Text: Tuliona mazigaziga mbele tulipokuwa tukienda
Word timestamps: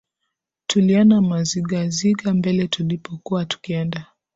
Tuliona 0.67 1.21
mazigaziga 1.21 2.33
mbele 2.33 2.67
tulipokuwa 2.67 3.45
tukienda 3.45 4.05